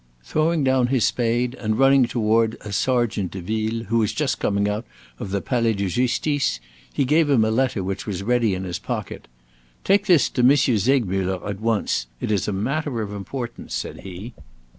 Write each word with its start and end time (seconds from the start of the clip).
Throwing 0.23 0.63
down 0.63 0.87
his 0.87 1.05
spade, 1.05 1.53
and 1.53 1.77
running 1.77 2.07
toward 2.07 2.57
a 2.61 2.71
sergeant 2.73 3.29
de 3.33 3.39
ville, 3.39 3.83
who 3.83 3.99
was 3.99 4.11
just 4.13 4.39
coming 4.39 4.67
out 4.67 4.83
of 5.19 5.29
the 5.29 5.41
Palais 5.41 5.73
de 5.73 5.87
Justice, 5.87 6.59
he 6.91 7.05
gave 7.05 7.29
him 7.29 7.45
a 7.45 7.51
letter 7.51 7.83
which 7.83 8.07
was 8.07 8.23
ready 8.23 8.55
in 8.55 8.63
his 8.63 8.79
pocket. 8.79 9.27
"Take 9.83 10.07
this 10.07 10.27
to 10.29 10.41
M. 10.41 10.55
Segmuller 10.57 11.47
at 11.47 11.59
once; 11.61 12.07
it 12.19 12.31
is 12.31 12.47
a 12.47 12.51
matter 12.51 13.03
of 13.03 13.13
importance," 13.13 13.75
said 13.75 13.99
he. 13.99 14.33